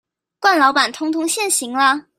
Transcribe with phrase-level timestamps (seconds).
[0.39, 2.07] 慣老闆通通現形啦